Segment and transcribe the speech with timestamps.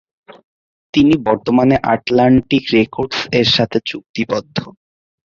[0.93, 4.57] তিনি বর্তমানে Atlantic Records এর সাথে চুক্তিবদ্ধ।